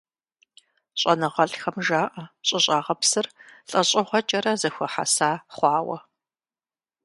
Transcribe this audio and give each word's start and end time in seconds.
ЩӀэныгъэлӀхэм 0.99 1.77
жаӀэ 1.85 2.23
щӀыщӀагъыпсыр 2.47 3.25
лӀэщӀыгъуэкӀэрэ 3.69 4.53
зэхуэхьэса 4.61 5.29
хъуауэ. 5.55 5.97